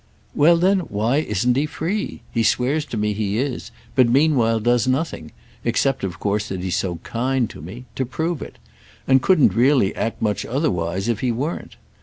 "Well 0.33 0.57
then 0.57 0.79
why 0.79 1.17
isn't 1.17 1.55
he 1.55 1.67
free? 1.67 2.23
He 2.31 2.41
swears 2.41 2.85
to 2.85 2.97
me 2.97 3.13
he 3.13 3.37
is, 3.37 3.69
but 3.93 4.09
meanwhile 4.09 4.59
does 4.59 4.87
nothing—except 4.87 6.03
of 6.03 6.17
course 6.19 6.49
that 6.49 6.61
he's 6.61 6.75
so 6.75 6.95
kind 7.03 7.47
to 7.51 7.61
me—to 7.61 8.05
prove 8.07 8.41
it; 8.41 8.57
and 9.07 9.21
couldn't 9.21 9.53
really 9.53 9.95
act 9.95 10.19
much 10.19 10.43
otherwise 10.43 11.07
if 11.07 11.19
he 11.19 11.31
weren't. 11.31 11.75